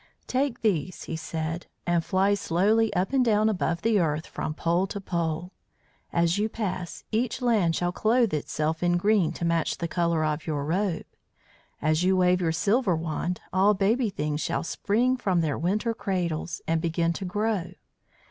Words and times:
"Take 0.25 0.61
these," 0.63 1.03
he 1.03 1.15
said, 1.15 1.67
"and 1.85 2.03
fly 2.03 2.33
slowly 2.33 2.91
up 2.95 3.13
and 3.13 3.23
down 3.23 3.49
above 3.49 3.83
the 3.83 3.99
earth 3.99 4.25
from 4.25 4.55
pole 4.55 4.87
to 4.87 4.99
pole. 4.99 5.51
As 6.11 6.39
you 6.39 6.49
pass, 6.49 7.03
each 7.11 7.39
land 7.39 7.75
shall 7.75 7.91
clothe 7.91 8.33
itself 8.33 8.81
in 8.81 8.97
green 8.97 9.31
to 9.33 9.45
match 9.45 9.77
the 9.77 9.87
colour 9.87 10.25
of 10.25 10.47
your 10.47 10.65
robe; 10.65 11.05
as 11.83 12.01
you 12.03 12.17
wave 12.17 12.41
your 12.41 12.51
silver 12.51 12.95
wand, 12.95 13.41
all 13.53 13.75
baby 13.75 14.09
things 14.09 14.41
shall 14.41 14.63
spring 14.63 15.17
from 15.17 15.41
their 15.41 15.55
winter 15.55 15.93
cradles 15.93 16.63
and 16.67 16.81
begin 16.81 17.13
to 17.13 17.25
grow. 17.25 17.73